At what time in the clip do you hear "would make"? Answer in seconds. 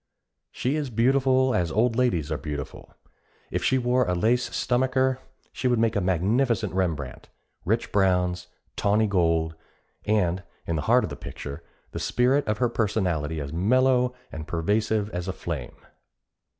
5.67-5.95